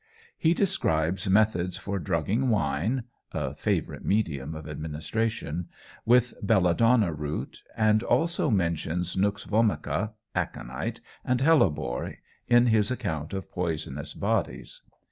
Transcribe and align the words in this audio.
He 0.35 0.55
describes 0.55 1.29
methods 1.29 1.77
for 1.77 1.99
drugging 1.99 2.49
wine 2.49 3.03
(a 3.33 3.53
favourite 3.53 4.03
medium 4.03 4.55
of 4.55 4.67
administration) 4.67 5.67
with 6.07 6.33
belladonna 6.41 7.13
root, 7.13 7.61
and 7.77 8.01
also 8.01 8.49
mentions 8.49 9.15
nux 9.15 9.45
vomica, 9.45 10.13
aconite, 10.33 11.01
and 11.23 11.39
hellebore, 11.41 12.15
in 12.47 12.65
his 12.65 12.89
account 12.89 13.31
of 13.31 13.51
poisonous 13.51 14.15
bodies. 14.15 14.81